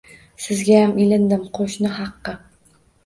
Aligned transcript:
Sizgayam 0.45 0.95
ilindim, 1.05 1.43
qoʻshni 1.59 1.93
haqi! 1.99 2.35